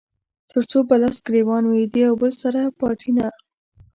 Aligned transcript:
تر 0.51 0.61
څو 0.69 0.77
به 0.87 0.95
لاس 1.01 1.17
ګرېوان 1.27 1.63
وي 1.67 1.83
د 1.93 1.95
يو 2.05 2.13
بل 2.21 2.31
سره 2.43 2.61
پټانــه 2.79 3.29